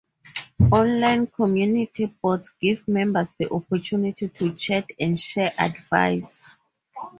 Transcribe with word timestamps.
Online 0.71 1.27
community 1.27 2.07
boards 2.07 2.55
give 2.59 2.87
members 2.87 3.33
the 3.37 3.47
opportunity 3.51 4.29
to 4.29 4.55
chat 4.55 4.89
and 4.99 5.19
share 5.19 5.53
advice. 5.59 6.57